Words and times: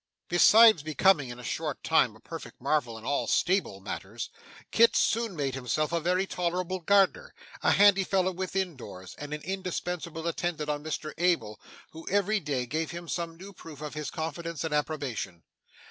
Besides 0.29 0.81
becoming 0.81 1.29
in 1.29 1.37
a 1.37 1.43
short 1.43 1.83
time 1.83 2.15
a 2.15 2.19
perfect 2.19 2.59
marvel 2.59 2.97
in 2.97 3.05
all 3.05 3.27
stable 3.27 3.79
matters, 3.79 4.31
Kit 4.71 4.95
soon 4.95 5.35
made 5.35 5.53
himself 5.53 5.91
a 5.91 5.99
very 5.99 6.25
tolerable 6.25 6.79
gardener, 6.79 7.35
a 7.61 7.69
handy 7.69 8.03
fellow 8.03 8.31
within 8.31 8.75
doors, 8.75 9.13
and 9.19 9.31
an 9.31 9.43
indispensable 9.43 10.25
attendant 10.25 10.71
on 10.71 10.83
Mr 10.83 11.13
Abel, 11.19 11.61
who 11.91 12.07
every 12.07 12.39
day 12.39 12.65
gave 12.65 12.89
him 12.89 13.07
some 13.07 13.37
new 13.37 13.53
proof 13.53 13.79
of 13.79 13.93
his 13.93 14.09
confidence 14.09 14.63
and 14.63 14.73
approbation. 14.73 15.43